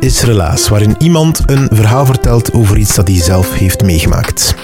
[0.00, 4.54] Is Relaas, waarin iemand een verhaal vertelt over iets dat hij zelf heeft meegemaakt.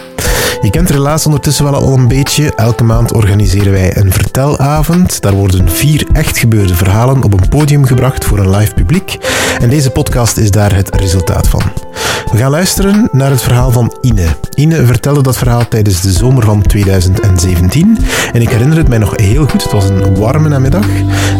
[0.60, 2.54] Je kent Relaas ondertussen wel al een beetje.
[2.54, 5.22] Elke maand organiseren wij een vertelavond.
[5.22, 9.18] Daar worden vier echt gebeurde verhalen op een podium gebracht voor een live publiek.
[9.60, 11.85] En deze podcast is daar het resultaat van.
[12.32, 14.26] We gaan luisteren naar het verhaal van Ine.
[14.54, 17.98] Ine vertelde dat verhaal tijdens de zomer van 2017.
[18.32, 19.62] En ik herinner het mij nog heel goed.
[19.62, 20.86] Het was een warme namiddag.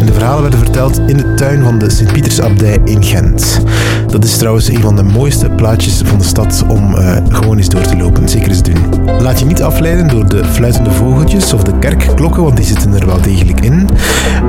[0.00, 3.60] En de verhalen werden verteld in de tuin van de Sint-Pietersabdij in Gent.
[4.06, 7.68] Dat is trouwens een van de mooiste plaatjes van de stad om eh, gewoon eens
[7.68, 8.28] door te lopen.
[8.28, 9.04] Zeker eens doen.
[9.20, 13.06] Laat je niet afleiden door de fluitende vogeltjes of de kerkklokken, want die zitten er
[13.06, 13.88] wel degelijk in.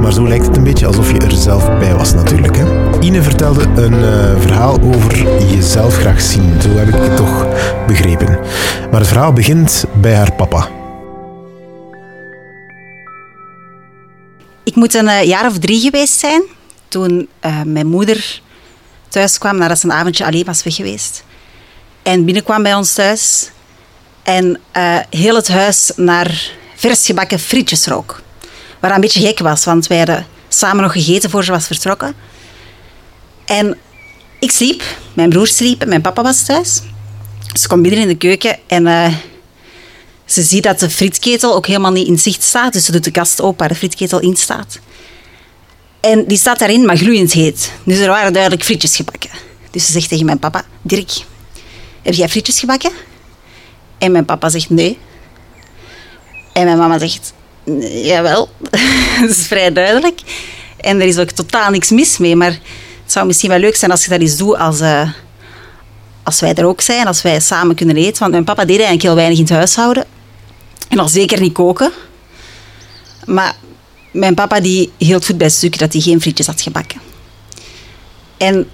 [0.02, 2.58] Maar zo lijkt het een beetje alsof je er zelf bij was natuurlijk.
[2.58, 2.64] Hè?
[3.00, 6.62] Ine vertelde een eh, verhaal over jezelf graag zien.
[6.62, 7.48] Zo heb ik het toch
[7.88, 8.40] begrepen.
[8.92, 10.70] Maar het verhaal begint bij haar papa.
[14.64, 16.42] Ik moet een eh, jaar of drie geweest zijn
[16.88, 18.42] toen eh, mijn moeder
[19.08, 21.24] thuis kwam nadat ze een avondje alleen was weg geweest.
[22.04, 23.50] En binnenkwam bij ons thuis
[24.24, 28.22] en eh, heel het huis naar vers gebakken frietjes rook.
[28.80, 32.16] Wat een beetje gek was, want wij hadden samen nog gegeten voor ze was vertrokken.
[33.46, 33.78] En
[34.40, 34.84] ik sliep,
[35.14, 36.82] mijn broer sliep en mijn papa was thuis.
[37.60, 39.14] Ze komt binnen in de keuken en eh,
[40.26, 42.74] ze ziet dat de frietketel ook helemaal niet in zicht staat.
[42.74, 44.80] Dus ze doet de kast open waar de frietketel in staat.
[46.00, 47.72] En die staat daarin, maar gloeiend heet.
[47.84, 49.30] Dus er waren duidelijk frietjes gebakken.
[49.72, 51.12] Dus ze zegt tegen mijn papa, Dirk,
[52.02, 52.92] heb jij frietjes gebakken?
[53.98, 54.98] En mijn papa zegt nee.
[56.54, 57.34] En mijn mama zegt,
[57.64, 58.50] "Nee, jawel.
[59.22, 60.20] dat is vrij duidelijk.
[60.78, 62.36] En er is ook totaal niks mis mee.
[62.36, 62.60] Maar
[63.08, 65.10] het zou misschien wel leuk zijn als je dat eens doet als, eh,
[66.24, 67.08] als wij er ook zijn.
[67.08, 68.20] Als wij samen kunnen eten.
[68.20, 70.06] Want mijn papa deed eigenlijk heel weinig in het huishouden.
[70.88, 71.92] En al zeker niet koken.
[73.26, 73.56] Maar
[74.12, 77.00] mijn papa die hield goed bij stuk dat hij geen frietjes had gebakken.
[78.38, 78.70] En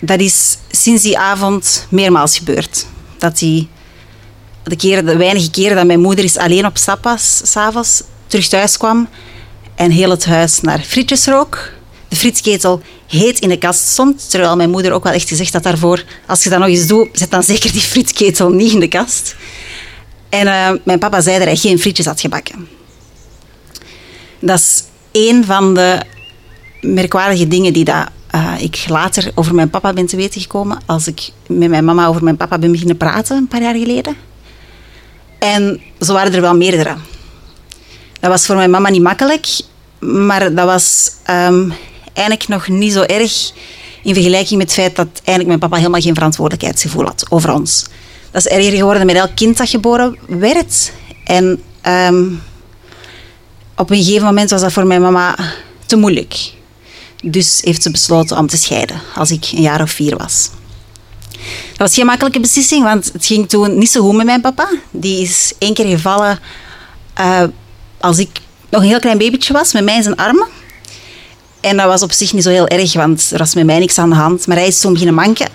[0.00, 2.86] dat is sinds die avond meermaals gebeurd.
[3.18, 3.68] Dat hij
[4.62, 7.04] de, keren, de weinige keren dat mijn moeder eens alleen op stap
[7.72, 9.08] was, terug thuis kwam
[9.74, 11.73] en heel het huis naar frietjes rook.
[12.14, 15.62] De frietketel heet in de kast stond, terwijl mijn moeder ook wel echt gezegd had
[15.62, 18.88] daarvoor, als je dat nog eens doet, zet dan zeker die frietketel niet in de
[18.88, 19.36] kast.
[20.28, 22.68] En eh, mijn papa zei dat hij geen frietjes had gebakken.
[24.38, 26.00] Dat is één van de
[26.80, 30.78] merkwaardige dingen die dat, eh, ik later over mijn papa ben te weten gekomen.
[30.86, 34.16] Als ik met mijn mama over mijn papa ben beginnen praten, een paar jaar geleden.
[35.38, 36.96] En zo waren er wel meerdere.
[38.20, 39.46] Dat was voor mijn mama niet makkelijk,
[39.98, 41.70] maar dat was ehm,
[42.14, 43.52] eigenlijk nog niet zo erg
[44.02, 47.84] in vergelijking met het feit dat eigenlijk mijn papa helemaal geen verantwoordelijkheidsgevoel had over ons.
[48.30, 50.92] Dat is erger geworden met elk kind dat geboren werd.
[51.24, 52.24] En ehm,
[53.76, 55.36] op een gegeven moment was dat voor mijn mama
[55.86, 56.52] te moeilijk.
[57.22, 60.50] Dus heeft ze besloten om te scheiden als ik een jaar of vier was.
[61.68, 64.68] Dat was geen makkelijke beslissing, want het ging toen niet zo goed met mijn papa.
[64.90, 66.38] Die is één keer gevallen
[67.14, 67.42] eh,
[68.00, 68.28] als ik
[68.68, 70.48] nog een heel klein babytje was, met mij in zijn armen.
[71.64, 73.98] En dat was op zich niet zo heel erg, want er was met mij niks
[73.98, 74.46] aan de hand.
[74.46, 75.48] Maar hij is toen beginnen manken.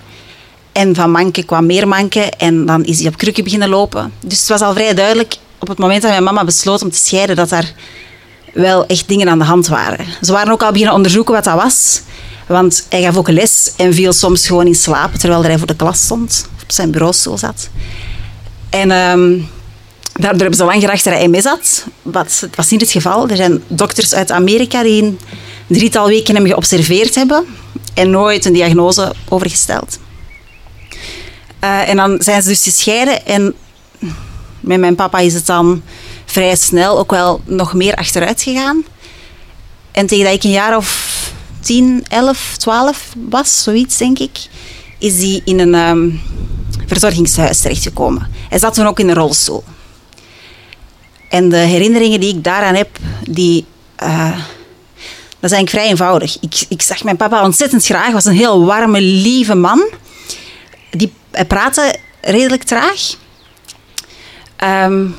[0.72, 4.14] En van manken kwam meer manken en dan is hij op krukken beginnen lopen.
[4.20, 6.98] Dus het was al vrij duidelijk op het moment dat mijn mama besloot om te
[6.98, 7.74] scheiden dat daar
[8.54, 10.06] wel echt dingen aan de hand waren.
[10.22, 12.02] Ze waren ook al beginnen onderzoeken wat dat was.
[12.48, 15.76] Want hij gaf ook les en viel soms gewoon in slaap terwijl hij voor de
[15.76, 17.70] klas stond, of op zijn bureaustoel zat.
[18.70, 19.38] En ehm,
[20.14, 21.86] daardoor hebben ze lang gedacht dat hij MS had.
[22.02, 23.30] Wat, het was niet het geval.
[23.30, 25.18] Er zijn dokters uit Amerika die
[25.70, 27.46] drietal weken hem geobserveerd hebben.
[27.94, 30.00] en nooit een diagnose overgesteld.
[31.64, 33.54] Uh, en dan zijn ze dus gescheiden en
[34.60, 35.82] met mijn papa is het dan
[36.26, 38.84] vrij snel ook wel nog meer achteruit gegaan.
[39.92, 44.38] En tegen dat ik een jaar of 10, 11, 12 was, zoiets denk ik,
[44.98, 46.22] is hij in een um,
[46.86, 48.28] verzorgingshuis terechtgekomen.
[48.50, 49.64] Hij zat toen ook in een rolstoel.
[51.30, 52.98] En de herinneringen die ik daaraan heb,
[53.30, 53.66] die,
[54.04, 54.38] uh,
[55.40, 56.38] dat zijn vrij eenvoudig.
[56.40, 58.12] Ik, ik zag mijn papa ontzettend graag.
[58.12, 59.90] was een heel warme, lieve man.
[60.92, 63.16] Die, hij praatte redelijk traag.
[64.64, 65.16] Um,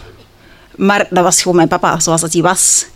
[0.77, 2.87] maar dat was gewoon mijn papa, zoals dat hij was.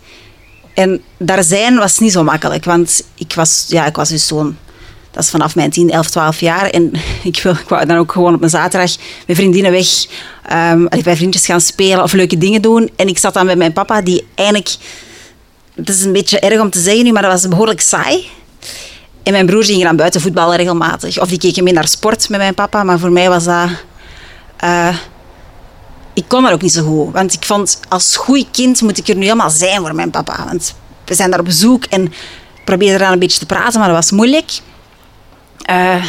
[0.73, 4.57] En daar zijn was niet zo makkelijk, want ik was, ja, ik was dus zo'n...
[5.11, 6.69] Dat is vanaf mijn 10, 11, 12 jaar.
[6.69, 6.91] En
[7.23, 8.95] ik, wil, ik wou dan ook gewoon op een zaterdag
[9.27, 9.87] met vriendinnen weg
[10.53, 12.89] um, bij vriendjes gaan spelen of leuke dingen doen.
[12.95, 14.75] En ik zat dan met mijn papa, die eigenlijk...
[15.75, 18.29] Het is een beetje erg om te zeggen nu, maar dat was behoorlijk saai.
[19.23, 21.19] En mijn broer ging dan buiten voetballen regelmatig.
[21.19, 22.83] Of die keken mee naar sport met mijn papa.
[22.83, 23.69] Maar voor mij was dat...
[24.63, 24.97] Uh,
[26.13, 27.13] ik kon dat ook niet zo goed.
[27.13, 30.45] Want ik vond, als goed kind moet ik er nu helemaal zijn voor mijn papa.
[30.45, 30.75] Want
[31.05, 32.13] we zijn daar op bezoek en
[32.65, 34.51] probeerde eraan een beetje te praten, maar dat was moeilijk.
[35.65, 36.01] En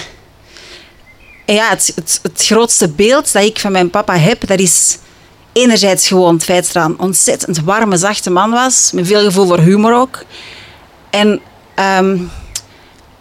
[1.47, 1.93] ja, het,
[2.23, 4.99] het, grootste beeld dat ik van mijn papa heb, dat is
[5.57, 8.91] enerzijds gewoon het feit dat een ontzettend warme, zachte man was.
[8.93, 10.25] Met veel gevoel voor humor ook.
[11.11, 11.41] En
[11.99, 12.31] um,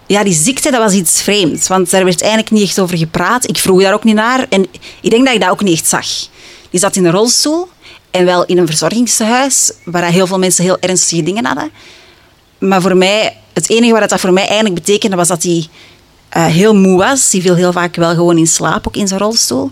[0.08, 1.68] ja, die ziekte, dat was iets vreemds.
[1.68, 3.50] Want daar werd eigenlijk niet echt over gepraat.
[3.50, 4.46] Ik vroeg daar ook niet naar.
[4.50, 4.66] En
[5.02, 6.08] ik denk dat ik dat ook niet echt zag.
[6.70, 7.68] Die zat in een rolstoel
[8.12, 11.70] en wel in een verzorgingshuis waar heel veel mensen heel ernstige dingen hadden.
[12.58, 15.68] Maar voor mij, het enige wat dat voor mij eigenlijk betekende, was dat hij
[16.38, 17.32] uh, heel moe was.
[17.32, 19.72] Hij viel heel vaak wel gewoon in slaap, ook in zijn rolstoel.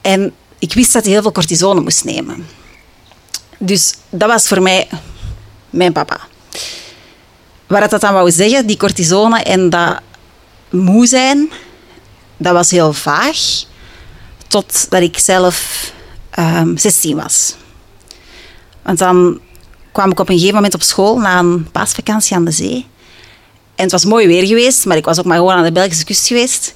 [0.00, 2.46] En ik wist dat hij heel veel cortisone moest nemen.
[3.58, 4.88] Dus dat was voor mij
[5.70, 6.20] mijn papa.
[7.66, 10.00] Wat dat dan wou zeggen, die cortisone en dat
[10.70, 11.50] moe zijn,
[12.36, 13.64] dat was heel vaag.
[14.48, 15.90] Totdat ik zelf
[16.38, 17.56] um, ehm, 16 was.
[18.82, 19.40] Want dan
[19.92, 22.86] kwam ik op een gegeven moment op school na een paasvakantie aan de zee.
[23.74, 26.04] En het was mooi weer geweest, maar ik was ook maar gewoon aan de Belgische
[26.04, 26.74] kust geweest.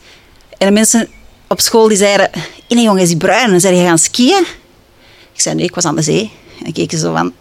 [0.59, 1.09] En de mensen
[1.52, 2.31] op school die zeiden,
[2.69, 3.52] nee jongen, is die bruin?
[3.52, 4.44] En zeiden, je gaan skiën?
[5.32, 6.31] Ik zei, nee, ik was aan de zee.
[6.64, 7.32] En keken ze zo van,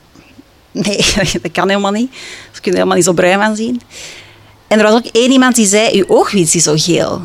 [0.71, 1.05] nee,
[1.41, 2.11] dat kan helemaal niet.
[2.51, 3.81] Ze kunnen helemaal niet zo bruin aan zien.
[4.67, 7.21] En er was ook één iemand die zei, uw oogwiets is zo geel.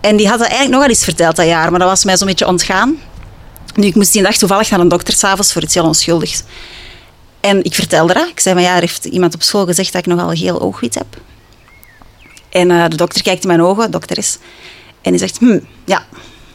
[0.00, 2.16] En die had dat eigenlijk nog al eens verteld dat jaar, maar dat was mij
[2.16, 2.98] zo'n beetje ontgaan.
[3.74, 6.42] Nu, ik moest die dag toevallig naar een dokter s'avonds voor iets heel onschuldigs.
[7.40, 8.28] En ik vertelde dat.
[8.28, 10.94] Ik zei, maar ja, er heeft iemand op school gezegd dat ik nogal geel oogwit
[10.94, 11.06] heb.
[12.50, 14.38] En uh, de dokter kijkt in mijn ogen, dokter is,
[15.02, 16.06] en die zegt, hm, ja,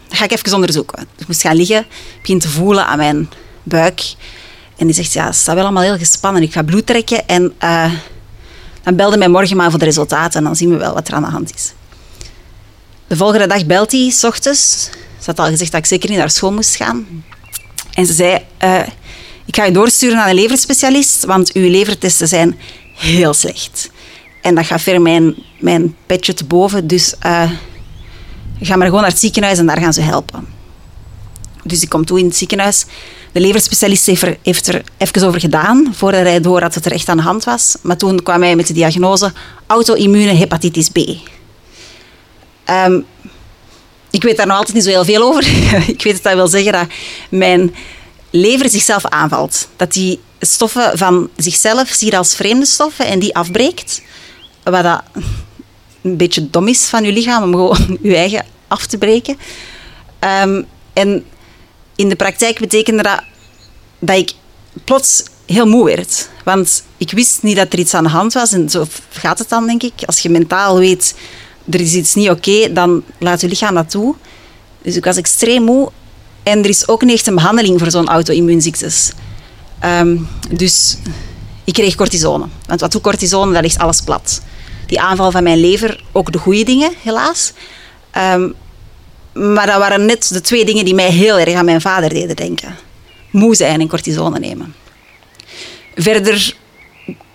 [0.08, 1.08] dat ga ik even onderzoeken.
[1.18, 1.86] Ik moest gaan liggen,
[2.22, 3.30] begin te voelen aan mijn
[3.64, 4.02] buik.
[4.78, 6.42] En die zegt, ja, het staat wel allemaal heel gespannen.
[6.42, 7.94] Ik ga bloed trekken en uh,
[8.84, 11.14] dan belde mij morgen maar voor de resultaten en dan zien we wel wat er
[11.14, 11.74] aan de hand is.
[13.08, 14.90] De volgende dag belt hij, s ochtends.
[15.20, 17.24] Ze had al gezegd dat ik zeker niet naar school moest gaan.
[17.94, 18.80] En ze zei, uh,
[19.46, 22.60] ik ga je doorsturen naar een leverspecialist, want uw levertesten zijn
[22.96, 23.90] heel slecht.
[24.42, 27.52] En dat gaat ver mijn, mijn petje te boven, dus uh,
[28.62, 30.48] ga maar gewoon naar het ziekenhuis en daar gaan ze helpen.
[31.64, 32.86] Dus ik kom toe in het ziekenhuis.
[33.32, 34.06] De leverspecialist
[34.42, 37.44] heeft er, even over gedaan, voordat hij door dat het er echt aan de hand
[37.44, 37.76] was.
[37.82, 39.34] Maar toen kwam hij met de diagnose
[39.68, 40.98] auto-immune hepatitis B.
[42.70, 43.06] Um,
[44.10, 45.48] ik weet daar nog altijd niet zo heel veel over.
[45.96, 46.88] ik weet dat dat wil zeggen dat
[47.30, 47.76] mijn
[48.30, 49.68] lever zichzelf aanvalt.
[49.76, 54.02] Dat die stoffen van zichzelf ziet als vreemde stoffen en die afbreekt.
[54.64, 55.02] Wat dat
[56.10, 59.38] een beetje dom is van je lichaam om gewoon je eigen af te breken.
[60.44, 61.26] Um, en
[61.96, 63.22] in de praktijk betekende dat
[64.00, 64.34] dat ik
[64.84, 66.30] plots heel moe werd.
[66.44, 68.52] Want ik wist niet dat er iets aan de hand was.
[68.52, 69.94] En zo gaat het dan, denk ik.
[70.06, 71.16] Als je mentaal weet
[71.70, 74.16] er is iets niet oké, dan laat je lichaam dat toe.
[74.82, 75.92] Dus ik was extreem moe.
[76.44, 79.12] En er is ook niet echt een behandeling voor zo'n auto-immuunziektes.
[79.86, 80.98] Um, dus
[81.64, 82.46] ik kreeg cortisone.
[82.66, 83.54] Want wat doet cortisone?
[83.54, 84.42] Dat ligt alles plat.
[84.88, 87.54] Die aanval van mijn lever, ook de goede dingen, helaas.
[88.18, 88.56] Um,
[89.34, 92.36] maar dat waren net de twee dingen die mij heel erg aan mijn vader deden
[92.36, 92.76] denken.
[93.32, 94.76] Moe zijn en cortisone nemen.
[95.96, 96.56] Verder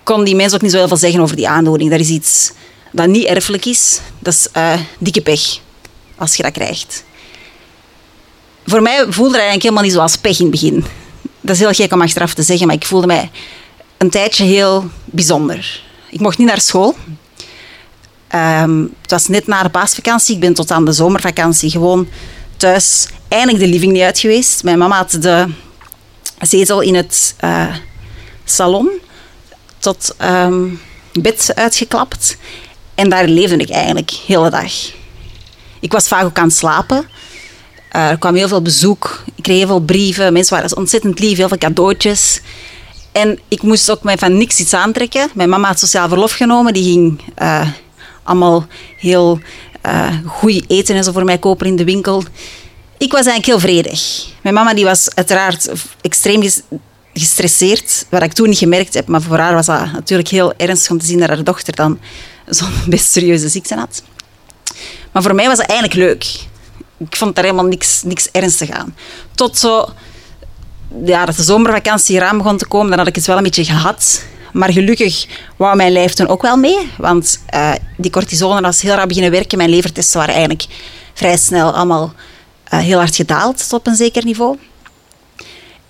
[0.03, 1.91] kon die mensen ook niet zo heel veel zeggen over die aandoening.
[1.91, 2.53] Dat is iets
[2.93, 5.59] dat niet erfelijk is, dat is uh, dikke pech
[6.17, 7.05] als je dat krijgt.
[8.67, 10.85] Voor mij voelde het eigenlijk helemaal niet zoals pech in het begin.
[11.41, 13.31] Dat is heel gek om achteraf te zeggen, maar ik voelde mij
[13.97, 15.83] een tijdje heel bijzonder.
[16.11, 16.97] Ik mocht niet naar school.
[18.35, 20.35] Um, het was net na de paasvakantie.
[20.35, 22.09] Ik ben tot aan de zomervakantie gewoon
[22.57, 24.65] thuis eindelijk de living niet uit geweest.
[24.65, 25.47] Mijn mama had de
[26.41, 27.75] zetel in het uh,
[28.45, 28.91] salon
[29.79, 30.81] tot um,
[31.13, 32.37] bed uitgeklapt.
[32.95, 34.73] En daar leefde ik eigenlijk de hele dag.
[35.81, 37.09] Ik was vaak ook aan het slapen.
[37.89, 39.23] Eh, er kwam heel veel bezoek.
[39.35, 40.33] Ik kreeg heel veel brieven.
[40.33, 42.41] Mensen waren ontzettend lief, heel veel cadeautjes.
[43.13, 45.31] En ik moest ook mij van niks iets aantrekken.
[45.35, 46.73] Mijn mama had sociaal verlof genomen.
[46.73, 47.69] Die ging uh,
[48.23, 48.67] allemaal
[48.99, 49.41] heel
[49.87, 52.23] uh, goed eten en zo voor mij kopen in de winkel.
[52.99, 54.27] Ik was eigenlijk heel vredig.
[54.43, 56.51] Mijn mama die was uiteraard extreem
[57.15, 59.09] gestresseerd, wat ik toen niet gemerkt heb.
[59.09, 61.99] Maar voor haar was dat natuurlijk heel ernstig om te zien dat haar dochter dan
[62.47, 64.03] zo'n best serieuze ziekte had.
[65.13, 66.25] Maar voor mij was het eigenlijk leuk.
[66.99, 68.95] Ik vond daar helemaal niks, niks ernstig aan.
[69.35, 69.89] Tot zo,
[71.05, 73.65] ja, dat de zomervakantie eraan begon te komen, dan had ik het wel een beetje
[73.65, 74.23] gehad.
[74.53, 76.91] Maar gelukkig wou mijn lijf toen ook wel mee.
[76.99, 79.59] Want uh, die cortisone was heel rap beginnen werken.
[79.59, 80.67] Mijn levertesten waren eigenlijk
[81.15, 82.13] vrij snel allemaal
[82.75, 84.59] uh, heel hard gedaald tot op een zeker niveau.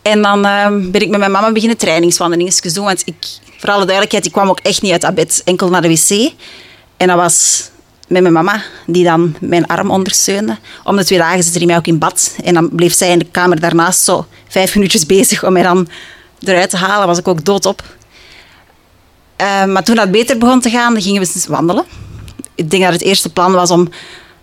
[0.02, 2.84] En dan uh, ben ik met mijn mama beginnen trainingswandelingen doen.
[2.84, 3.14] Want ik,
[3.58, 6.32] voor alle duidelijkheid, ik kwam ook echt niet uit dat bed, enkel naar de wc.
[6.96, 7.70] En dat was
[8.08, 10.58] met mijn mama, die dan mijn arm ondersteunde.
[10.84, 12.36] Om de twee dagen zit hij mij ook in bad.
[12.44, 15.88] En dan bleef zij in de kamer daarnaast zo vijf minuutjes bezig om mij dan
[16.40, 17.06] eruit te halen.
[17.06, 17.82] was ik ook doodop.
[19.42, 21.84] Uh, maar toen dat beter begon te gaan, gingen we eens wandelen.
[22.54, 23.88] Ik denk dat het eerste plan was om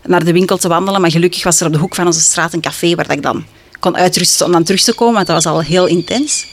[0.06, 1.02] naar de winkel te wandelen.
[1.02, 3.46] Maar gelukkig was er op de hoek van onze straat een café waar ik dan
[3.80, 5.26] kon uitrusten om dan terug te komen.
[5.26, 6.48] Dat was al heel intens.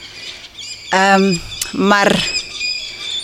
[1.15, 2.29] Um, maar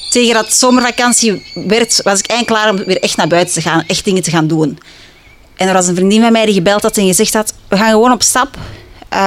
[0.10, 3.84] tegen dat zomervakantie werd, was ik eigenlijk klaar om weer echt naar buiten te gaan.
[3.88, 4.80] Echt dingen te gaan doen.
[5.56, 7.54] En er was een vriendin van mij die gebeld had en gezegd had...
[7.68, 8.58] We gaan gewoon op stap.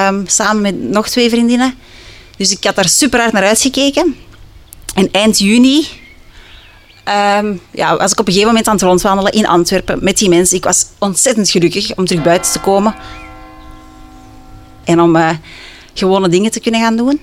[0.08, 1.74] Um, samen met nog twee vriendinnen.
[2.36, 4.16] Dus ik had daar super hard naar uitgekeken.
[4.96, 5.86] En eind juni
[7.38, 10.28] um, ja, was ik op een gegeven moment aan het rondwandelen in Antwerpen met die
[10.28, 10.56] mensen.
[10.56, 12.94] Ik was ontzettend gelukkig om terug buiten te komen.
[14.84, 15.30] En om uh,
[15.94, 17.20] gewone dingen te kunnen gaan doen.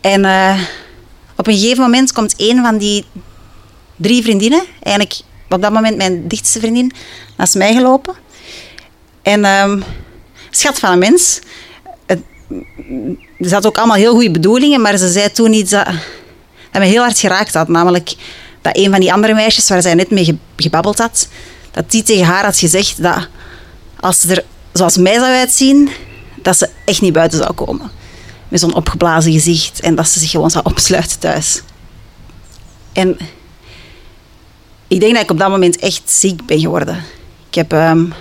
[0.00, 0.60] En uh,
[1.36, 3.04] op een gegeven moment komt een van die
[3.96, 6.92] drie vriendinnen, eigenlijk op dat moment mijn dichtste vriendin,
[7.36, 8.14] naast mij gelopen.
[9.22, 9.84] En um,
[10.50, 11.40] schat van een mens.
[13.40, 15.86] Ze had ook allemaal heel goede bedoelingen, maar ze zei toen iets dat,
[16.74, 17.68] dat me heel hard geraakt had.
[17.68, 18.14] Namelijk
[18.62, 21.28] dat een van die andere meisjes waar zij net mee gebabbeld had,
[21.70, 23.28] dat die tegen haar had gezegd dat
[24.00, 25.90] als ze er zoals mij zou uitzien,
[26.42, 27.90] dat ze echt niet buiten zou komen
[28.48, 31.62] met zo'n opgeblazen gezicht en dat ze zich gewoon zou opsluiten thuis.
[32.92, 33.18] En
[34.88, 37.04] ik denk dat ik op dat moment echt ziek ben geworden.
[37.48, 38.12] Ik heb um,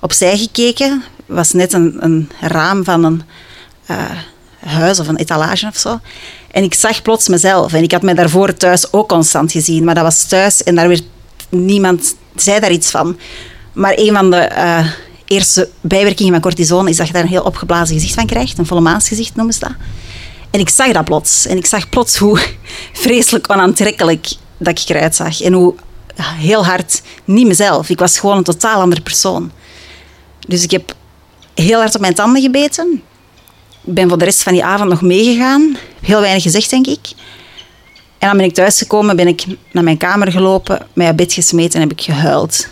[0.00, 3.22] opzij gekeken, was net een, een raam van een
[3.90, 4.10] uh,
[4.66, 5.98] huis of een etalage of zo.
[6.50, 7.72] En ik zag plots mezelf.
[7.72, 10.88] En ik had mij daarvoor thuis ook constant gezien, maar dat was thuis en daar
[10.88, 11.02] werd
[11.48, 13.18] niemand zei daar iets van.
[13.72, 14.86] Maar een van de uh,
[15.24, 18.58] eerste bijwerkingen van cortisone is dat je daar een heel opgeblazen gezicht van krijgt.
[18.58, 19.74] Een volle maansgezicht noemen ze dat.
[20.50, 21.46] En ik zag dat plots.
[21.46, 22.40] En ik zag plots hoe
[22.92, 25.40] vreselijk onaantrekkelijk dat ik eruit zag.
[25.40, 25.74] En hoe
[26.22, 27.88] heel hard niet mezelf.
[27.88, 29.50] Ik was gewoon een totaal andere persoon.
[30.48, 30.94] Dus ik heb
[31.54, 33.02] heel hard op mijn tanden gebeten.
[33.86, 35.76] Ik ben voor de rest van die avond nog meegegaan.
[36.00, 37.08] Heel weinig gezegd, denk ik.
[38.18, 41.88] En dan ben ik thuisgekomen, ben ik naar mijn kamer gelopen, mij bed gesmeten en
[41.88, 42.68] heb ik gehuild.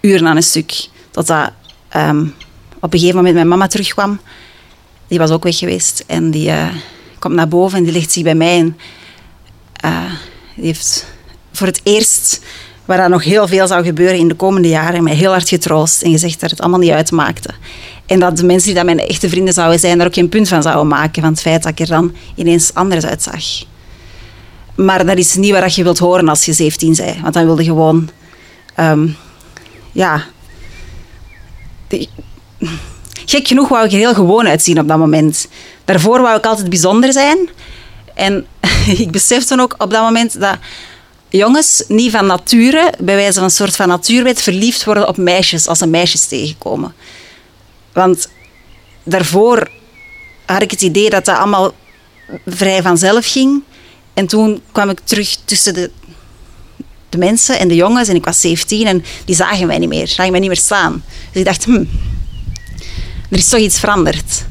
[0.00, 0.88] Uren aan een stuk.
[1.10, 1.50] Totdat
[1.96, 2.34] um,
[2.80, 4.20] op een gegeven moment mijn mama terugkwam.
[5.08, 6.04] Die was ook weg geweest.
[6.06, 6.68] En die uh,
[7.18, 8.58] komt naar boven en die ligt zich bij mij.
[8.58, 8.76] En
[9.84, 10.12] uh,
[10.54, 11.06] die heeft
[11.52, 12.40] voor het eerst,
[12.84, 16.02] waar er nog heel veel zou gebeuren in de komende jaren, mij heel hard getroost
[16.02, 17.50] en gezegd dat het allemaal niet uitmaakte.
[18.06, 20.48] En dat de mensen die dat mijn echte vrienden zouden zijn, daar ook geen punt
[20.48, 23.44] van zouden maken van het feit dat ik er dan ineens anders uitzag.
[24.74, 27.20] Maar dat is niet wat je wilt horen als je 17 bent.
[27.20, 28.10] Want dan wilde je gewoon...
[28.80, 29.16] Um,
[29.92, 30.24] ja,
[33.26, 35.48] gek genoeg wou ik er heel gewoon uitzien op dat moment.
[35.84, 37.48] Daarvoor wou ik altijd bijzonder zijn.
[38.14, 38.46] En
[39.04, 40.56] ik besefte ook op dat moment dat
[41.28, 45.66] jongens niet van nature, bij wijze van een soort van natuurwet, verliefd worden op meisjes
[45.66, 46.94] als ze meisjes tegenkomen.
[47.94, 48.28] Want
[49.02, 49.68] daarvoor
[50.46, 51.72] had ik het idee dat dat allemaal
[52.46, 53.62] vrij vanzelf ging.
[54.14, 55.90] En toen kwam ik terug tussen de,
[57.08, 60.08] de mensen en de jongens en ik was 17 en die zagen mij niet meer,
[60.08, 61.04] zagen mij niet meer staan.
[61.30, 61.84] Dus ik dacht, hm,
[63.30, 64.44] er is toch iets veranderd.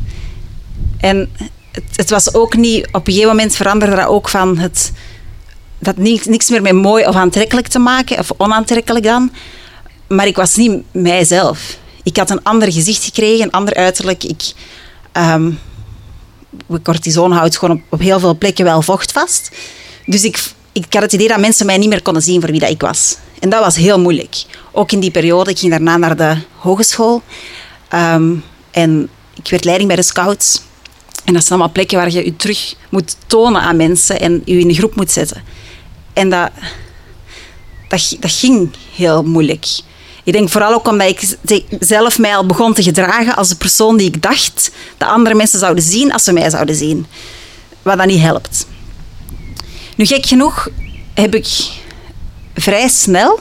[0.98, 1.30] En
[1.72, 4.92] het, het, was ook niet, op een gegeven moment veranderde dat ook van het,
[5.80, 9.32] dat niks, niks meer met mooi of aantrekkelijk te maken, of onaantrekkelijk dan.
[10.08, 11.78] Maar ik was niet mijzelf.
[12.04, 14.24] Ik had een ander gezicht gekregen, een ander uiterlijk.
[14.24, 14.54] Ik,
[15.14, 15.60] um,
[16.84, 19.52] cortison houdt gewoon op, op heel veel plekken wel vocht vast.
[20.06, 22.60] Dus ik, ik had het idee dat mensen mij niet meer konden zien voor wie
[22.60, 23.18] dat ik was.
[23.40, 24.44] En dat was heel moeilijk.
[24.72, 25.50] Ook in die periode.
[25.50, 27.22] Ik ging daarna naar de hogeschool.
[27.94, 30.62] Um, en ik werd leiding bij de scouts.
[31.26, 34.60] En dat zijn allemaal plekken waar je je terug moet tonen aan mensen en je
[34.60, 35.44] in een groep moet zetten.
[36.14, 36.52] En dat,
[37.88, 39.66] dat, dat ging heel moeilijk.
[40.24, 43.98] Ik denk vooral ook omdat ik zelf mij al begon te gedragen als de persoon
[43.98, 47.06] die ik dacht dat andere mensen zouden zien als ze mij zouden zien.
[47.82, 48.66] Wat dan niet helpt.
[49.96, 50.70] Nu, gek genoeg
[51.14, 51.48] heb ik
[52.56, 53.40] vrij snel,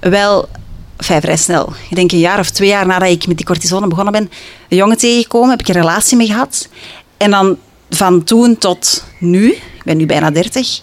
[0.00, 0.48] wel,
[0.96, 3.86] enfin, vrij snel, ik denk een jaar of twee jaar nadat ik met die cortisone
[3.86, 4.30] begonnen ben,
[4.68, 6.68] een jongen tegengekomen, heb ik een relatie mee gehad.
[7.16, 7.56] En dan
[7.90, 10.80] van toen tot nu, ik ben nu bijna dertig,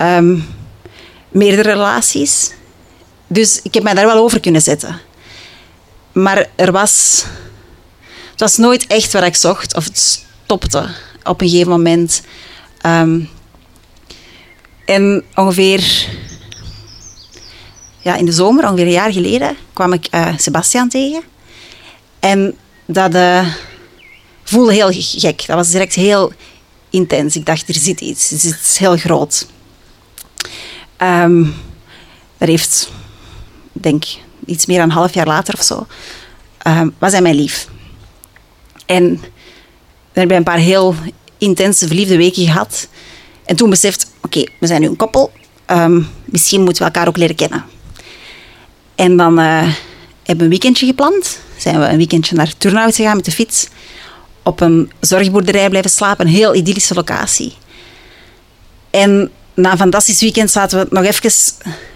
[0.00, 0.46] um,
[1.28, 2.50] meerdere relaties.
[3.26, 5.00] Dus ik heb mij daar wel over kunnen zetten.
[6.12, 7.24] Maar er was...
[8.30, 9.74] Het was nooit echt wat ik zocht.
[9.74, 10.88] Of het stopte
[11.24, 12.22] op een gegeven moment.
[12.80, 13.20] Ehm,
[14.84, 16.08] en ongeveer...
[17.98, 21.22] Ja, in de zomer, ongeveer een jaar geleden, kwam ik uh, Sebastian tegen.
[22.20, 23.48] En dat uh,
[24.44, 25.46] voelde heel gek.
[25.46, 26.32] Dat was direct heel
[26.90, 27.36] intens.
[27.36, 28.30] Ik dacht, er zit iets.
[28.30, 29.46] Er zit iets heel groot.
[31.02, 31.54] Um,
[32.38, 32.90] dat heeft
[33.82, 34.04] denk
[34.46, 35.86] iets meer dan een half jaar later of zo,
[36.66, 37.68] uh, was hij mijn lief.
[38.86, 39.20] En dan
[40.12, 40.94] hebben we een paar heel
[41.38, 42.88] intense verliefde weken gehad.
[43.44, 45.32] En toen beseft, oké, we zijn nu een koppel.
[45.66, 47.64] Ehm, misschien moeten we elkaar ook leren kennen.
[48.94, 49.62] En dan uh,
[50.22, 51.38] hebben we een weekendje gepland.
[51.56, 53.68] Zijn we een weekendje naar Turnhout gegaan met de fiets.
[54.42, 56.26] Op een zorgboerderij blijven slapen.
[56.26, 57.54] Een heel idyllische locatie.
[58.90, 61.32] En na een fantastisch weekend zaten we nog even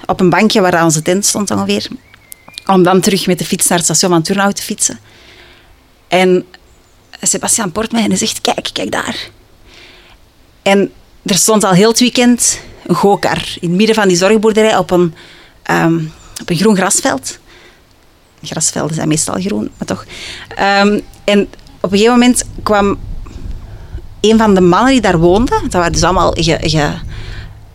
[0.06, 1.88] op een bankje waar onze tent stond ongeveer.
[2.66, 4.98] Om dan terug met de fiets naar het station van Turnhout te fietsen.
[6.08, 6.46] En
[7.22, 9.28] Sebastian hij zegt, kijk, kijk daar.
[10.62, 14.76] En er stond al heel het weekend een gokar in het midden van die zorgboerderij
[14.76, 15.14] op een,
[15.62, 16.00] ehm,
[16.40, 17.38] op een groen grasveld.
[18.42, 20.04] Grasvelden zijn meestal groen, maar toch.
[20.56, 21.40] Ehm, en
[21.80, 22.98] op een gegeven moment kwam
[24.20, 26.58] een van de mannen die daar woonden, dat waren dus allemaal ge,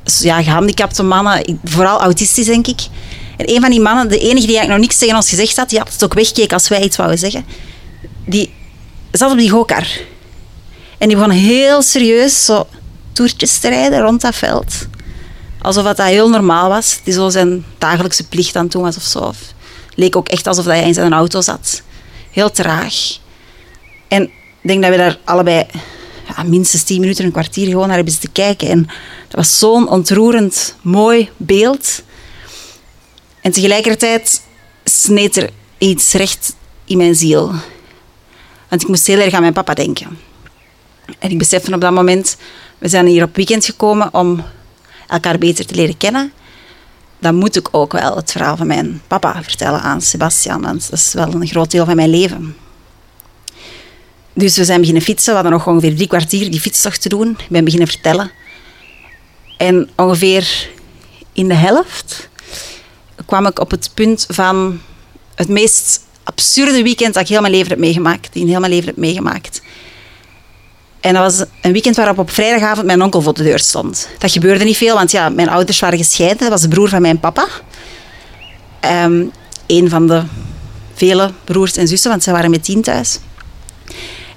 [0.06, 2.82] ja, gehandicapte mannen, vooral autistisch denk ik.
[3.38, 5.70] En een van die mannen, de enige die eigenlijk nog niks tegen ons gezegd had,
[5.70, 7.46] die had het ook weggekeken als wij iets wouden zeggen,
[8.26, 8.54] die
[9.12, 9.88] zat op die gokar.
[10.98, 12.68] En die begon heel serieus zo
[13.13, 14.88] toertjes te rijden rond dat veld.
[15.62, 17.00] Alsof dat heel normaal was.
[17.04, 19.34] Die zo zijn dagelijkse plicht aan toen was of zo.
[19.96, 21.82] Leek ook echt alsof hij in zijn auto zat.
[22.32, 22.96] Heel traag.
[24.08, 24.32] En ik
[24.68, 25.65] denk dat we daar allebei
[26.28, 28.68] ja, minstens tien minuten, een kwartier gewoon naar hebben zitten kijken.
[28.68, 28.88] En
[29.28, 32.04] dat was zo'n ontroerend mooi beeld.
[33.42, 34.42] En tegelijkertijd
[34.84, 37.52] sneed er iets recht in mijn ziel.
[38.70, 40.18] Want ik moest heel erg aan mijn papa denken.
[41.20, 42.38] En ik besefte op dat moment,
[42.78, 44.44] we zijn hier op weekend gekomen om
[45.08, 46.32] elkaar beter te leren kennen.
[47.20, 50.62] Dan moet ik ook wel het verhaal van mijn papa vertellen aan Sebastian.
[50.62, 52.56] Want dat is wel een groot deel van mijn leven.
[54.36, 55.30] Dus we zijn beginnen fietsen.
[55.30, 57.30] We hadden nog ongeveer drie kwartier die fietstocht te doen.
[57.30, 58.32] Ik ben beginnen vertellen.
[59.58, 60.69] En ongeveer
[61.34, 62.30] in de helft
[63.26, 64.82] kwam ik op het punt van
[65.36, 68.34] het meest absurde weekend dat ik heel mijn leven heb meegemaakt.
[68.34, 69.62] Die in heel mijn leven heb meegemaakt.
[71.00, 74.10] En dat was een weekend waarop op vrijdagavond mijn onkel voor de deur stond.
[74.19, 76.38] Dat gebeurde niet veel, want ja, mijn ouders waren gescheiden.
[76.38, 77.48] Dat was de broer van mijn papa.
[79.04, 79.32] Um,
[79.67, 80.24] een van de
[80.93, 83.19] vele broers en zussen, want ze waren met tien thuis.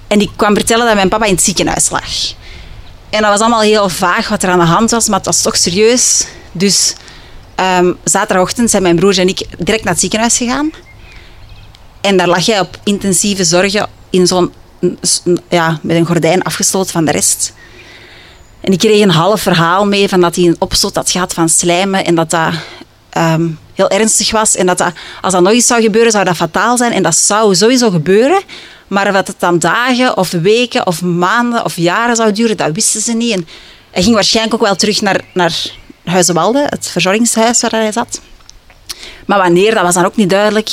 [0.09, 2.33] En die kwam vertellen dat mijn papa in het ziekenhuis lag.
[3.09, 5.41] En dat was allemaal heel vaag wat er aan de hand was, maar het was
[5.41, 6.25] toch serieus.
[6.51, 6.95] Dus
[7.55, 10.71] um, zaterdagochtend zijn mijn broers en ik direct naar het ziekenhuis gegaan.
[12.01, 14.53] En daar lag hij op intensieve zorgen in zo'n,
[15.49, 17.53] ja, met een gordijn afgesloten van de rest.
[18.61, 21.49] En ik kreeg een half verhaal mee van dat hij een opstoot had gehad van
[21.49, 22.53] slijmen en dat dat
[23.17, 24.55] um, heel ernstig was.
[24.55, 26.91] En dat, dat als dat nog eens zou gebeuren, zou dat fataal zijn.
[26.91, 28.41] En dat zou sowieso gebeuren.
[28.89, 33.01] Maar wat het dan dagen of weken of maanden of jaren zou duren, dat wisten
[33.01, 33.33] ze niet.
[33.33, 33.47] En
[33.91, 35.55] hij ging waarschijnlijk ook wel terug naar, naar
[36.03, 38.21] Huizenwalde, het verzorgingshuis waar hij zat.
[39.25, 40.69] Maar wanneer, dat was dan ook niet duidelijk.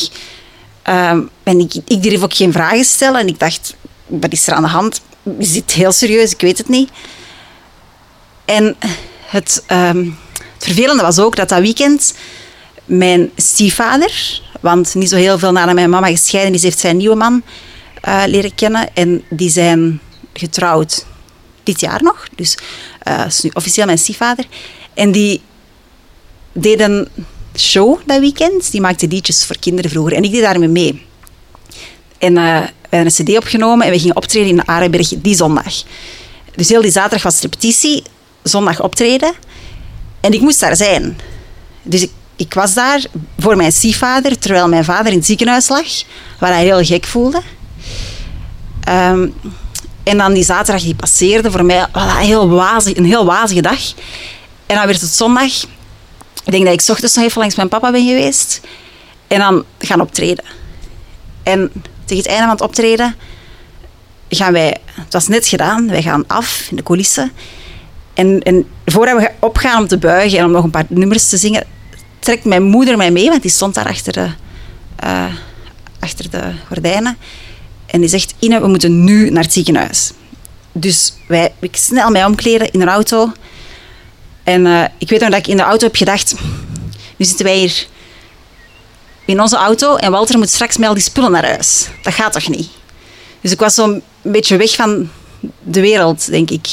[0.89, 3.21] Um, en ik, ik durf ook geen vragen stellen.
[3.21, 3.77] En ik dacht,
[4.07, 5.01] wat is er aan de hand?
[5.39, 6.33] Is dit heel serieus?
[6.33, 6.91] Ik weet het niet.
[8.45, 8.77] En
[9.27, 10.19] het, um,
[10.55, 12.15] het vervelende was ook dat dat weekend
[12.85, 17.17] mijn stiefvader, want niet zo heel veel nadat mijn mama gescheiden is, heeft zijn nieuwe
[17.17, 17.43] man
[18.09, 18.95] uh, leren kennen.
[18.95, 20.01] En die zijn
[20.33, 21.07] getrouwd
[21.62, 22.29] dit jaar nog.
[22.37, 22.59] Dus
[23.09, 24.45] uh, is nu officieel mijn stiefvader.
[24.95, 25.40] En die
[26.53, 27.09] deden
[27.57, 28.71] show dat weekend.
[28.71, 30.12] Die maakte liedjes voor kinderen vroeger.
[30.12, 31.05] En ik deed daarmee mee.
[32.19, 35.83] En uh, we hebben een cd opgenomen en we gingen optreden in Arenberg die zondag.
[36.55, 38.03] Dus heel die zaterdag was repetitie,
[38.42, 39.33] zondag optreden.
[40.21, 41.19] En ik moest daar zijn.
[41.83, 43.05] Dus ik, ik was daar
[43.38, 45.87] voor mijn stiefvader, terwijl mijn vader in het ziekenhuis lag,
[46.38, 47.42] waar hij heel gek voelde.
[48.88, 49.35] Um,
[50.03, 53.92] en dan die zaterdag die passeerde voor mij een, heel wazig, een heel wazige dag.
[54.66, 55.62] En dan werd het zondag.
[56.44, 58.61] ik denk dat ik ochtends nog even langs mijn papa ben geweest.
[59.29, 60.44] En dan gaan optreden.
[61.42, 61.72] En
[62.05, 63.14] tegen het einde van het optreden
[64.29, 64.77] gaan wij...
[64.90, 65.88] Het was net gedaan.
[65.88, 67.33] Wij gaan af in de coulissen.
[68.14, 71.37] En, en voordat we opgaan om te buigen en om nog een paar nummers te
[71.37, 71.66] zingen,
[72.18, 74.37] trekt mijn moeder mij mee, want die stond daar achter
[74.96, 75.25] eh,
[75.99, 77.16] achter de gordijnen.
[77.97, 80.13] En die zegt, Ine, we moeten nu naar het ziekenhuis.
[80.73, 83.33] Dus wij, ik snel mij omkleden in een auto.
[84.45, 86.35] En eh, ik weet nog dat ik in de auto heb gedacht,
[87.17, 87.87] nu zitten wij hier
[89.25, 91.89] in onze auto en Walter moet straks met al die spullen naar huis.
[92.03, 92.69] Dat gaat toch niet?
[93.41, 95.11] Dus ik was zo'n beetje weg van
[95.63, 96.67] de wereld, denk ik.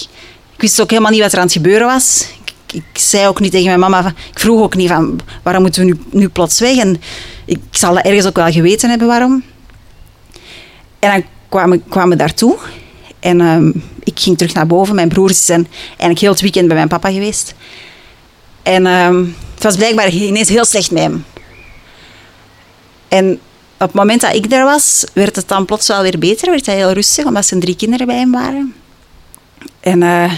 [0.54, 2.28] Ik wist ook helemaal niet wat er aan het gebeuren was.
[2.46, 5.86] Ik, ik zei ook niet tegen mijn mama, ik vroeg ook niet van waarom moeten
[5.86, 6.78] we nu, nu plots weg.
[6.78, 7.02] En
[7.46, 9.44] ik zal dat ergens ook wel geweten hebben waarom.
[11.04, 12.58] En dan kwamen, kwamen we daartoe.
[13.20, 13.72] En ehm,
[14.04, 14.96] ik ging terug naar boven.
[14.96, 17.54] Mijn broers zijn eigenlijk heel het weekend bij mijn papa geweest.
[18.62, 21.26] En ehm, het was blijkbaar ineens heel slecht met hem.
[23.08, 23.32] En
[23.74, 26.50] op het moment dat ik daar was, werd het dan plots wel weer beter.
[26.50, 28.74] Werd hij heel rustig, omdat zijn drie kinderen bij hem waren.
[29.80, 30.34] En eh,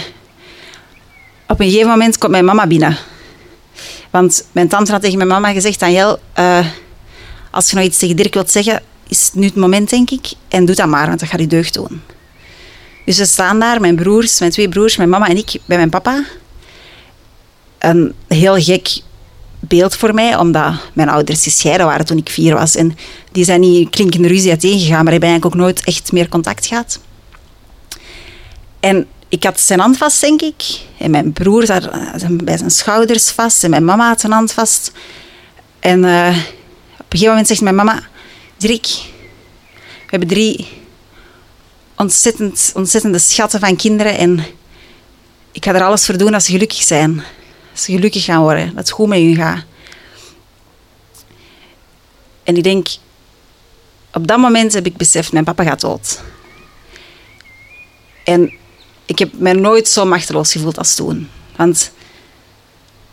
[1.48, 2.96] op een gegeven moment komt mijn mama binnen.
[4.10, 6.66] Want mijn tante had tegen mijn mama gezegd, Daniel, eh
[7.50, 10.32] als je nog iets tegen Dirk wilt zeggen, is nu het moment, denk ik.
[10.48, 12.02] En doe dat maar, want dat gaat je deugd doen.
[13.04, 15.90] Dus we staan daar, mijn broers, mijn twee broers, mijn mama en ik, bij mijn
[15.90, 16.24] papa.
[17.78, 19.00] Een heel gek
[19.60, 22.74] beeld voor mij, omdat mijn ouders gescheiden waren toen ik vier was.
[22.74, 22.96] En
[23.32, 27.00] die zijn niet klinkende ruzie uiteengegaan, maar hebben eigenlijk ook nooit echt meer contact gehad.
[28.80, 30.62] En ik had zijn hand vast, denk ik.
[30.98, 31.90] En mijn broer zat
[32.30, 33.64] bij zijn schouders vast.
[33.64, 34.92] En mijn mama had zijn hand vast.
[35.80, 36.36] En eh,
[36.92, 38.02] op een gegeven moment zegt mijn mama...
[38.56, 40.68] Dirk, we hebben drie
[41.96, 44.18] ontzettend, ontzettende schatten van kinderen.
[44.18, 44.44] En
[45.52, 47.22] ik ga er alles voor doen als ze gelukkig zijn.
[47.72, 48.66] Als ze gelukkig gaan worden.
[48.66, 49.64] Dat het goed met hun gaat.
[52.44, 52.88] En ik denk...
[54.12, 56.20] Op dat moment heb ik beseft, mijn papa gaat dood.
[58.24, 58.52] En
[59.06, 61.28] ik heb mij nooit zo machteloos gevoeld als toen.
[61.56, 61.90] Want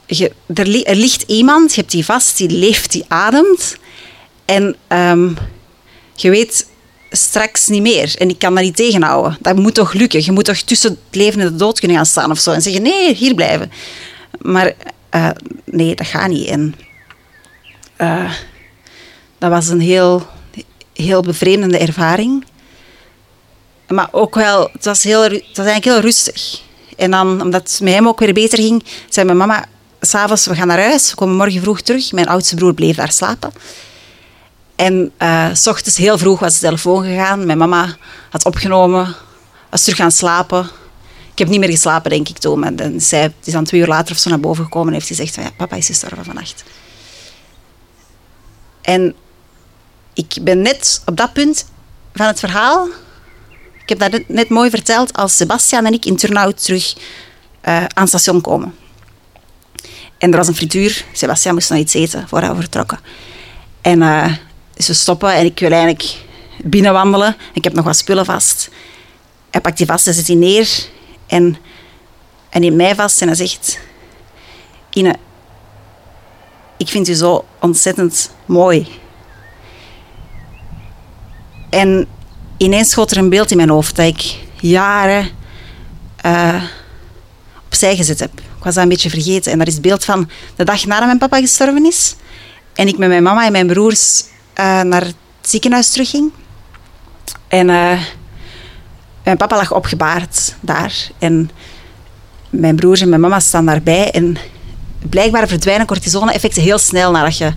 [0.05, 3.77] je, er ligt iemand, je hebt die vast, die leeft, die ademt.
[4.45, 5.29] En ehm,
[6.15, 6.67] je weet
[7.11, 8.15] straks niet meer.
[8.17, 9.37] En ik kan dat niet tegenhouden.
[9.41, 10.21] Dat moet toch lukken.
[10.25, 12.51] Je moet toch tussen het leven en de dood kunnen gaan staan of zo.
[12.51, 13.71] En zeggen, nee, hier blijven.
[14.41, 14.73] Maar
[15.09, 15.29] eh,
[15.63, 16.47] nee, dat gaat niet.
[16.47, 16.75] En
[17.95, 18.31] eh,
[19.37, 20.27] dat was een heel,
[20.93, 22.45] heel bevreemdende ervaring.
[23.87, 26.61] Maar ook wel, het was, heel, het was eigenlijk heel rustig.
[26.97, 29.65] En dan, omdat het met hem ook weer beter ging, zei mijn mama,
[30.01, 32.11] s'avonds, we gaan naar huis, we komen morgen vroeg terug.
[32.11, 33.51] Mijn oudste broer bleef daar slapen.
[34.75, 37.45] En eh, s ochtends heel vroeg was de telefoon gegaan.
[37.45, 37.95] Mijn mama
[38.29, 39.15] had opgenomen,
[39.69, 40.69] was terug gaan slapen.
[41.31, 42.75] Ik heb niet meer geslapen, denk ik, toen.
[42.75, 45.33] Dan, zij is dan twee uur later of zo naar boven gekomen en heeft gezegd
[45.33, 46.63] van, ja, papa is gestorven vannacht.
[48.81, 49.15] En
[50.13, 51.65] ik ben net op dat punt
[52.13, 52.87] van het verhaal
[53.83, 56.93] ik heb dat net, mooi verteld als Sebastian en ik in Turnhout terug
[57.61, 58.75] eh, aan het station komen.
[60.17, 61.05] En er was een frituur.
[61.13, 62.99] Sebastian moest nog iets eten voordat we vertrokken.
[63.81, 64.31] En eh,
[64.75, 66.17] we stoppen en ik wil eigenlijk
[66.63, 67.35] binnenwandelen.
[67.53, 68.69] Ik heb nog wat spullen vast.
[69.49, 70.69] Hij pakt die vast en zet die neer.
[71.27, 71.57] En
[72.49, 73.79] hij neemt mij vast en hij zegt...
[74.89, 75.15] Ine,
[76.77, 78.87] ik vind u zo ontzettend mooi.
[81.69, 82.07] En
[82.57, 85.29] ineens schoot er een beeld in mijn hoofd dat ik jaren
[86.15, 86.63] eh,
[87.65, 88.31] opzij gezet heb.
[88.39, 89.51] Ik was dat een beetje vergeten.
[89.51, 92.15] En dat is het beeld van de dag nadat mijn papa gestorven is.
[92.73, 96.31] En ik met mijn mama en mijn broers eh, naar het ziekenhuis terugging.
[97.47, 97.99] En eh,
[99.23, 101.07] mijn papa lag opgebaard daar.
[101.19, 101.49] En
[102.49, 104.11] mijn broers en mijn mama staan daarbij.
[104.11, 104.37] En
[105.09, 107.53] blijkbaar verdwijnen cortisone-effecten heel snel nadat je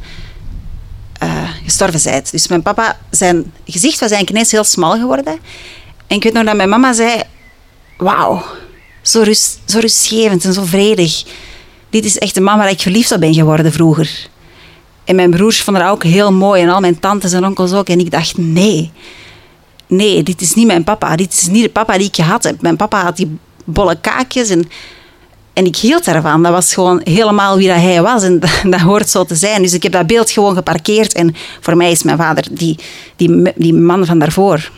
[1.19, 2.31] eh, gestorven bent.
[2.31, 5.39] Dus mijn papa, zijn gezicht was eigenlijk ineens heel smal geworden.
[6.07, 7.23] En ik weet nog dat mijn mama zei...
[7.97, 8.43] Wauw,
[9.03, 11.25] zo, rust, zo rustgevend en zo vredig.
[11.91, 14.29] Dit is echt de man waar ik verliefd op ben geworden vroeger.
[15.07, 16.63] En mijn broers vonden dat ook heel mooi.
[16.63, 17.89] En al mijn tantes en onkels ook.
[17.89, 18.91] En ik dacht, nee.
[19.87, 21.17] Nee, dit is niet mijn papa.
[21.17, 22.63] Dit is niet de papa die ik gehad heb.
[22.63, 24.69] Mijn papa had die bolle kaakjes en...
[25.53, 26.43] En ik hield daarvan.
[26.43, 28.23] Dat was gewoon helemaal wie dat hij was.
[28.23, 29.63] En dat, dat hoort zo te zijn.
[29.63, 31.15] Dus ik heb dat beeld gewoon geparkeerd.
[31.15, 32.79] En voor mij is mijn vader die,
[33.17, 34.71] die, die man van daarvoor.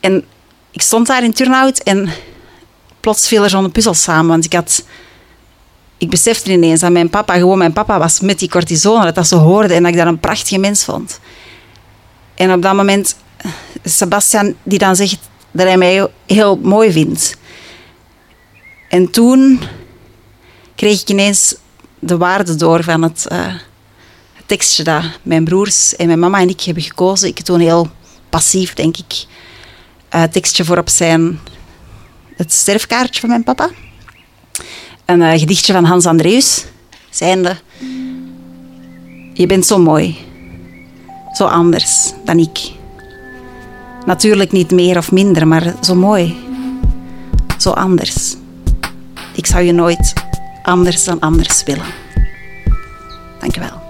[0.00, 0.24] En
[0.70, 2.08] ik stond daar in Turnhout en
[3.00, 4.26] plots viel er zo'n puzzel samen.
[4.26, 4.84] Want ik had...
[6.02, 9.04] Ik besefte ineens dat mijn papa gewoon mijn papa was met die cortisone.
[9.04, 11.20] Dat dat zo hoorde en dat ik dat een prachtige mens vond.
[12.34, 13.16] En op dat moment...
[13.84, 15.18] Sebastian die dan zegt
[15.50, 17.36] dat hij mij heel mooi vindt.
[18.88, 19.60] En toen
[20.74, 21.54] kreeg ik ineens
[21.98, 23.26] de waarde door van het,
[24.32, 27.28] het tekstje dat mijn broers en mijn mama en ik hebben gekozen.
[27.28, 27.90] Ik toen heel
[28.28, 29.24] passief, denk ik,
[30.14, 31.40] uh, tekstje voor op zijn
[32.36, 33.70] het sterfkaartje van mijn papa.
[35.04, 36.64] Een uh, gedichtje van Hans Andreus,
[37.10, 37.56] zijnde...
[39.34, 40.18] Je bent zo mooi.
[41.32, 42.72] Zo anders dan ik.
[44.06, 46.36] Natuurlijk niet meer of minder, maar zo mooi.
[47.58, 48.36] Zo anders.
[49.34, 50.12] Ik zou je nooit
[50.62, 51.86] anders dan anders willen.
[53.40, 53.80] Dank je wel.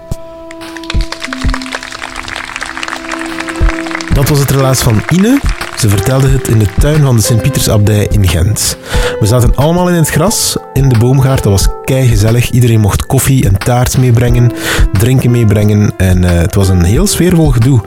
[4.13, 5.39] Dat was het relaas van Ine.
[5.77, 8.77] Ze vertelde het in de tuin van de Sint-Pietersabdij in Gent.
[9.19, 11.43] We zaten allemaal in het gras, in de boomgaard.
[11.43, 12.49] Dat was kei gezellig.
[12.49, 14.51] Iedereen mocht koffie en taart meebrengen,
[14.91, 15.93] drinken meebrengen.
[15.97, 17.81] En uh, het was een heel sfeervol gedoe.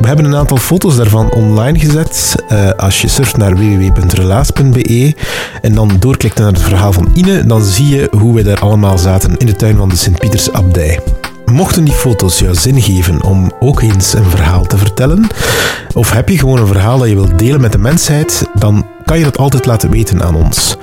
[0.00, 2.34] We hebben een aantal foto's daarvan online gezet.
[2.52, 5.14] Uh, als je surft naar www.relaas.be
[5.62, 8.98] en dan doorklikt naar het verhaal van Ine, dan zie je hoe we daar allemaal
[8.98, 11.00] zaten in de tuin van de Sint-Pietersabdij.
[11.52, 15.26] Mochten die foto's jou zin geven om ook eens een verhaal te vertellen,
[15.94, 19.18] of heb je gewoon een verhaal dat je wilt delen met de mensheid, dan kan
[19.18, 20.76] je dat altijd laten weten aan ons.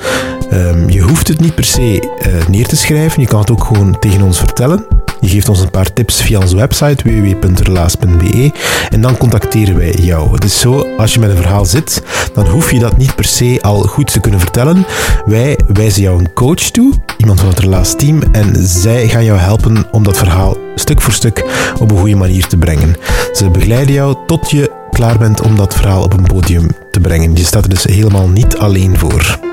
[0.54, 3.63] Um, je hoeft het niet per se uh, neer te schrijven, je kan het ook
[3.63, 4.86] gewoon tegen ons vertellen.
[5.22, 8.52] Je geeft ons een paar tips via onze website www.relaas.be
[8.90, 10.34] en dan contacteren wij jou.
[10.34, 12.04] Het is zo, als je met een verhaal zit,
[12.34, 14.86] dan hoef je dat niet per se al goed te kunnen vertellen.
[15.26, 19.40] Wij wijzen jou een coach toe, iemand van het Relaas team, en zij gaan jou
[19.40, 21.46] helpen om dat verhaal stuk voor stuk
[21.80, 22.96] op een goede manier te brengen.
[23.34, 27.36] Ze begeleiden jou tot je klaar bent om dat verhaal op een podium te brengen.
[27.36, 29.51] Je staat er dus helemaal niet alleen voor.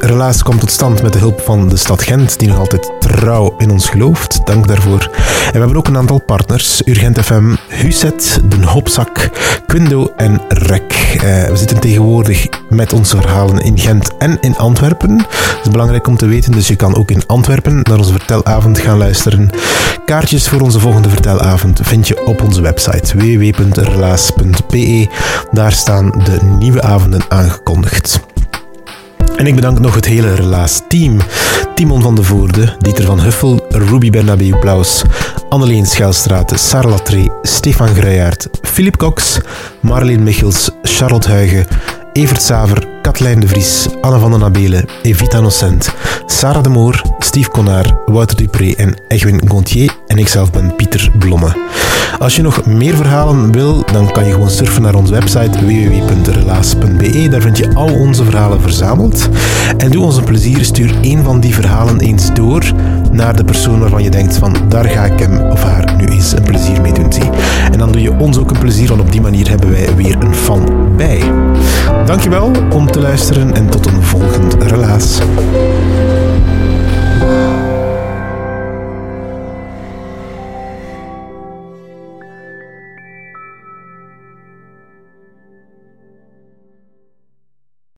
[0.00, 3.54] Relaas komt tot stand met de hulp van de stad Gent, die nog altijd trouw
[3.58, 4.40] in ons gelooft.
[4.44, 5.10] Dank daarvoor.
[5.46, 9.30] En we hebben ook een aantal partners: Urgent FM, Huset, De Hopzak,
[9.66, 11.14] Quindo en Rek.
[11.14, 15.16] Uh, we zitten tegenwoordig met onze verhalen in Gent en in Antwerpen.
[15.16, 18.78] Dat is belangrijk om te weten, dus je kan ook in Antwerpen naar onze vertelavond
[18.78, 19.50] gaan luisteren.
[20.04, 25.08] Kaartjes voor onze volgende vertelavond vind je op onze website www.relaas.be.
[25.50, 28.25] Daar staan de nieuwe avonden aangekondigd.
[29.36, 31.16] En ik bedank nog het hele Relaas-team.
[31.74, 35.02] Timon van de Voorde, Dieter van Huffel, Ruby Bernabeu Plaus,
[35.48, 39.40] Anneleen Schelstraat, Sarah Latré, Stefan Gruijaert, Philip Cox,
[39.80, 41.66] Marleen Michels, Charlotte Huigen,
[42.12, 45.94] Evert Saver, Katlijn de Vries, Anne van den Nabelen, Evita Nocent,
[46.26, 51.56] Sarah de Moor, Steve Konaar, Wouter Dupré en Egwin Gontier en ikzelf ben Pieter Blomme.
[52.18, 57.28] Als je nog meer verhalen wil, dan kan je gewoon surfen naar onze website www.relaas.be.
[57.30, 59.28] Daar vind je al onze verhalen verzameld.
[59.76, 62.72] En doe ons een plezier, stuur één van die verhalen eens door
[63.16, 66.32] naar de persoon waarvan je denkt van daar ga ik hem of haar nu eens
[66.32, 67.12] een plezier mee doen.
[67.12, 67.30] Zie.
[67.72, 70.16] En dan doe je ons ook een plezier, want op die manier hebben wij weer
[70.20, 71.22] een fan bij.
[72.06, 75.20] Dankjewel om te luisteren en tot een volgend relaas.